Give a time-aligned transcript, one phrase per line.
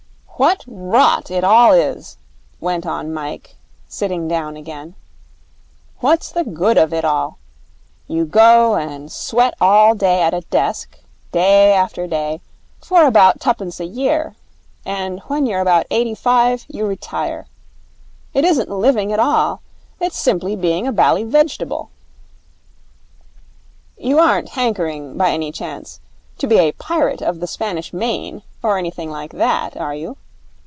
[0.41, 2.17] 'What rot it all is!'
[2.59, 3.57] went on Mike,
[3.87, 4.95] sitting down again.
[5.99, 7.37] 'What's the good of it all?
[8.07, 10.97] You go and sweat all day at a desk,
[11.31, 12.41] day after day,
[12.79, 14.33] for about twopence a year.
[14.83, 17.45] And when you're about eighty five, you retire.
[18.33, 19.61] It isn't living at all.
[19.99, 21.91] It's simply being a bally vegetable.'
[23.95, 25.99] 'You aren't hankering, by any chance,
[26.39, 30.17] to be a pirate of the Spanish main, or anything like that, are you?'